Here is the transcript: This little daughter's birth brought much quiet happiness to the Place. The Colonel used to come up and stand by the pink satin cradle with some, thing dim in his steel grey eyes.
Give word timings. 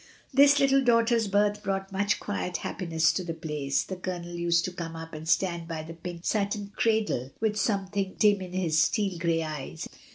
This 0.33 0.59
little 0.59 0.83
daughter's 0.83 1.27
birth 1.27 1.61
brought 1.61 1.91
much 1.91 2.19
quiet 2.19 2.57
happiness 2.65 3.11
to 3.13 3.23
the 3.23 3.35
Place. 3.35 3.83
The 3.83 3.95
Colonel 3.97 4.33
used 4.33 4.65
to 4.65 4.71
come 4.71 4.95
up 4.95 5.13
and 5.13 5.29
stand 5.29 5.67
by 5.67 5.83
the 5.83 5.93
pink 5.93 6.21
satin 6.25 6.71
cradle 6.75 7.29
with 7.39 7.55
some, 7.55 7.85
thing 7.85 8.15
dim 8.17 8.41
in 8.41 8.51
his 8.53 8.79
steel 8.81 9.19
grey 9.19 9.43
eyes. 9.43 9.87